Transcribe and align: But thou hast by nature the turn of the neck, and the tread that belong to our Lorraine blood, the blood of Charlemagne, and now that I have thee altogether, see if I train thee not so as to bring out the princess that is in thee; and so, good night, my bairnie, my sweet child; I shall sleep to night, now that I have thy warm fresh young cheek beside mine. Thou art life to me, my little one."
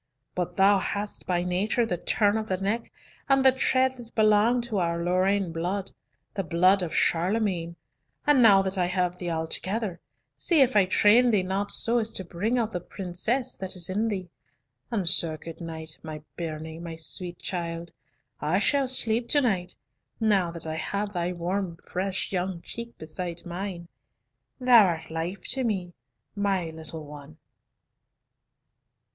But 0.33 0.57
thou 0.57 0.79
hast 0.79 1.27
by 1.27 1.43
nature 1.43 1.85
the 1.85 1.95
turn 1.95 2.35
of 2.35 2.47
the 2.47 2.57
neck, 2.57 2.91
and 3.29 3.45
the 3.45 3.51
tread 3.51 3.91
that 3.97 4.15
belong 4.15 4.59
to 4.61 4.79
our 4.79 5.03
Lorraine 5.03 5.51
blood, 5.51 5.91
the 6.33 6.43
blood 6.43 6.81
of 6.81 6.91
Charlemagne, 6.95 7.75
and 8.25 8.41
now 8.41 8.63
that 8.63 8.79
I 8.79 8.87
have 8.87 9.19
thee 9.19 9.29
altogether, 9.29 9.99
see 10.33 10.61
if 10.61 10.75
I 10.75 10.85
train 10.85 11.29
thee 11.29 11.43
not 11.43 11.69
so 11.69 11.99
as 11.99 12.11
to 12.13 12.23
bring 12.23 12.57
out 12.57 12.71
the 12.71 12.79
princess 12.81 13.55
that 13.57 13.75
is 13.75 13.91
in 13.91 14.07
thee; 14.07 14.27
and 14.89 15.07
so, 15.07 15.37
good 15.37 15.61
night, 15.61 15.99
my 16.01 16.23
bairnie, 16.35 16.79
my 16.79 16.95
sweet 16.95 17.37
child; 17.37 17.91
I 18.39 18.57
shall 18.57 18.87
sleep 18.87 19.27
to 19.29 19.41
night, 19.41 19.75
now 20.19 20.49
that 20.49 20.65
I 20.65 20.77
have 20.77 21.13
thy 21.13 21.31
warm 21.31 21.77
fresh 21.77 22.31
young 22.31 22.63
cheek 22.63 22.97
beside 22.97 23.45
mine. 23.45 23.87
Thou 24.59 24.83
art 24.83 25.11
life 25.11 25.41
to 25.49 25.63
me, 25.63 25.93
my 26.35 26.71
little 26.71 27.05
one." 27.05 27.37